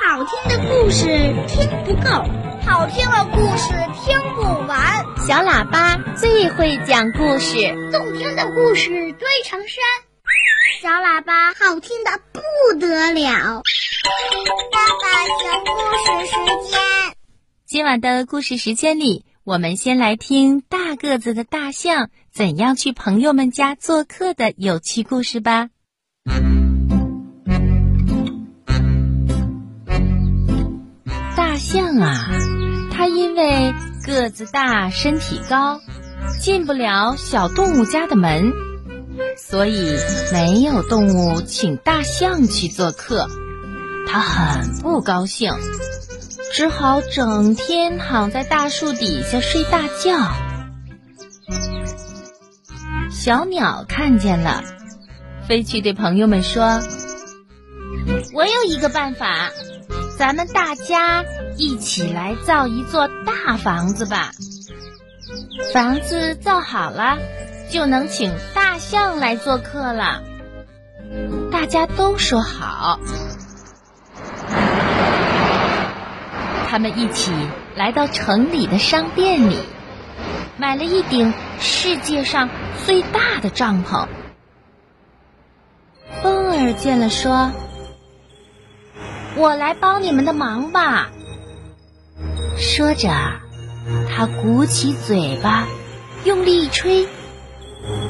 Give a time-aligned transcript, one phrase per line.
[0.00, 1.06] 好听的故事
[1.48, 2.08] 听不够，
[2.64, 5.04] 好听的故事听不完。
[5.26, 7.56] 小喇叭最会讲故事，
[7.90, 9.82] 动听的故事堆成山。
[10.80, 12.40] 小喇叭好听的不
[12.78, 13.62] 得了。
[14.72, 16.80] 爸爸讲故事时间。
[17.66, 25.70] 今晚的故事时间里，我们先来听大个子的大象怎样去朋友们家做客的有趣故事吧。
[31.58, 32.30] 象啊，
[32.90, 33.74] 它因为
[34.06, 35.80] 个子大、身体高，
[36.40, 38.52] 进不了小动物家的门，
[39.36, 39.98] 所以
[40.32, 43.28] 没有动物请大象去做客。
[44.06, 45.52] 它很不高兴，
[46.52, 50.32] 只好整天躺在大树底下睡大觉。
[53.10, 54.62] 小鸟看见了，
[55.46, 56.80] 飞去对朋友们说
[58.32, 59.50] ：“我有一个办法。”
[60.18, 61.24] 咱们大家
[61.58, 64.30] 一起来造一座大房子吧。
[65.74, 67.18] 房子造好了，
[67.68, 70.22] 就能请大象来做客了。
[71.50, 73.00] 大家都说好。
[76.70, 77.32] 他们一起
[77.74, 79.58] 来到城里的商店里，
[80.58, 82.48] 买了一顶世界上
[82.86, 84.06] 最大的帐篷。
[86.22, 87.50] 风儿见了说。
[89.36, 91.10] 我来帮你们的忙吧。
[92.58, 93.08] 说着，
[94.10, 95.66] 他鼓起嘴巴，
[96.24, 97.06] 用力一吹，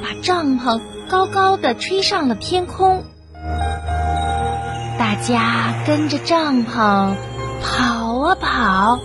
[0.00, 3.04] 把帐篷高高的吹上了天空。
[4.98, 7.16] 大家跟着帐篷
[7.60, 9.00] 跑啊跑，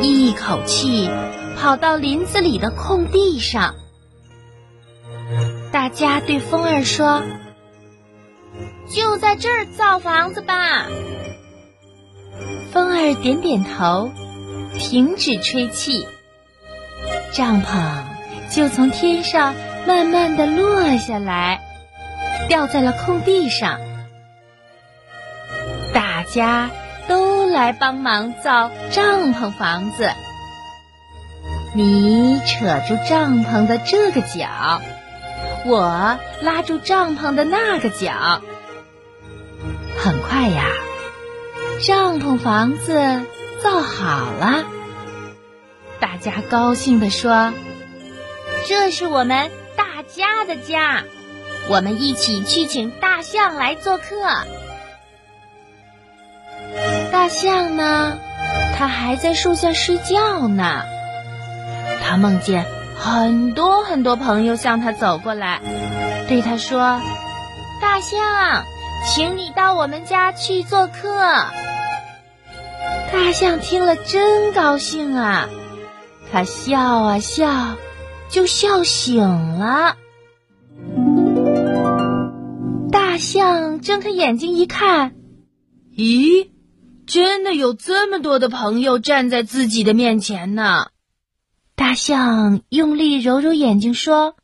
[0.00, 1.10] 一口气
[1.58, 3.74] 跑到林子里的空地上。
[5.72, 7.22] 大家对风儿说
[8.88, 10.86] ：“就在这儿造房子吧。”
[12.72, 14.10] 风儿点点头，
[14.78, 16.06] 停止吹气，
[17.32, 18.02] 帐篷
[18.50, 19.54] 就从天上
[19.86, 21.60] 慢慢的落下来，
[22.48, 23.80] 掉在了空地上。
[25.92, 26.70] 大家
[27.06, 30.10] 都来帮忙造帐篷房子。
[31.74, 34.80] 你扯住帐篷的这个角，
[35.64, 38.42] 我拉住帐篷的那个角。
[39.98, 40.66] 很快呀。
[41.84, 43.22] 帐篷房子
[43.62, 44.64] 造好了，
[46.00, 47.52] 大家高兴地说
[48.66, 51.04] ：“这是我们大家的家，
[51.68, 54.04] 我们一起去请大象来做客。”
[57.12, 58.18] 大象呢，
[58.76, 60.82] 它还在树下睡觉呢。
[62.04, 62.66] 它梦见
[62.98, 65.60] 很多很多朋友向它走过来，
[66.28, 67.00] 对它说
[67.80, 68.64] ：“大象，
[69.06, 71.46] 请你到我们家去做客。”
[73.12, 75.48] 大象听了真高兴啊，
[76.30, 77.76] 它笑啊笑，
[78.28, 79.96] 就笑醒了。
[82.90, 85.14] 大象睁开眼睛一看，
[85.96, 86.50] 咦，
[87.06, 90.88] 真的有这么多的朋友站在自己的面前呢。
[91.74, 94.36] 大象用力揉揉眼睛说：“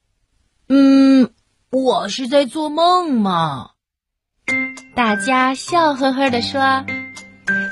[0.68, 1.30] 嗯，
[1.70, 3.70] 我是在做梦吗？”
[4.96, 6.84] 大家笑呵呵地说。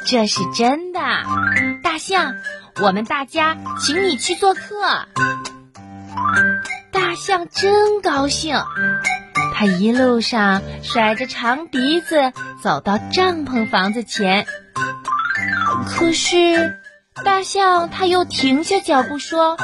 [0.07, 1.01] 这是真的，
[1.83, 2.35] 大象，
[2.81, 4.61] 我们大家请你去做客。
[6.93, 8.57] 大象真高兴，
[9.53, 14.47] 它一路上甩着长鼻子走到帐篷房子前。
[15.89, 16.79] 可是，
[17.25, 19.57] 大象它又停下脚步说：“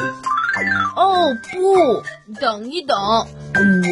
[0.96, 2.02] 哦，不，
[2.40, 2.98] 等一等，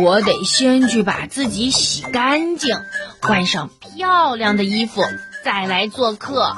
[0.02, 2.76] 我得先去把自己洗干净，
[3.22, 5.00] 换上漂亮的衣服。”
[5.42, 6.52] 再来做客，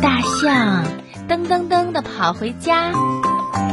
[0.00, 0.84] 大象
[1.28, 2.92] 噔噔噔的跑回家，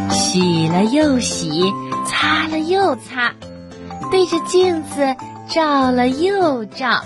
[0.09, 1.71] 洗了又洗，
[2.07, 3.33] 擦了又擦，
[4.09, 5.15] 对着镜子
[5.47, 7.03] 照了又照，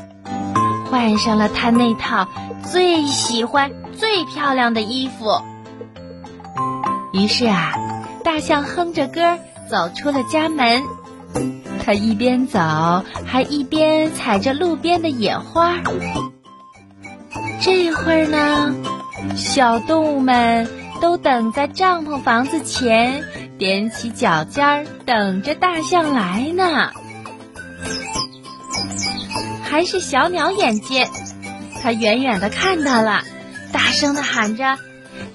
[0.90, 2.28] 换上了他那套
[2.64, 5.42] 最喜欢、最漂亮的衣服。
[7.12, 7.74] 于是啊，
[8.24, 9.38] 大象哼着歌
[9.70, 10.84] 走出了家门。
[11.84, 12.60] 他一边走，
[13.26, 15.78] 还一边采着路边的野花。
[17.60, 18.76] 这会儿呢，
[19.36, 20.68] 小动物们
[21.02, 23.24] 都等在帐篷房子前，
[23.58, 26.92] 踮起脚尖儿等着大象来呢。
[29.64, 31.10] 还是小鸟眼尖，
[31.82, 33.22] 它远远的看到了，
[33.72, 34.78] 大声的喊着：“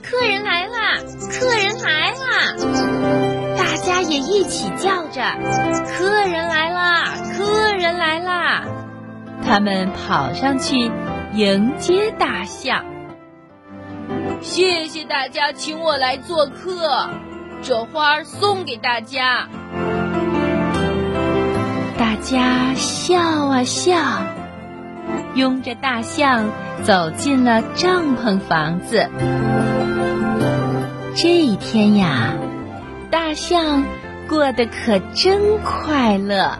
[0.02, 0.98] 客人来啦！
[1.30, 3.34] 客人来啦！”
[4.08, 5.22] 也一起叫着
[5.86, 7.04] ：“客人来啦！
[7.36, 8.64] 客人来啦！”
[9.44, 10.90] 他们跑上去，
[11.34, 12.84] 迎接大象。
[14.40, 17.08] 谢谢大家请我来做客，
[17.62, 19.48] 这花送给大家。
[21.98, 23.96] 大家笑啊笑，
[25.34, 26.44] 拥着大象
[26.82, 29.08] 走进了帐篷房子。
[31.14, 32.34] 这一天呀，
[33.10, 33.82] 大象
[34.28, 36.58] 过得可真快乐。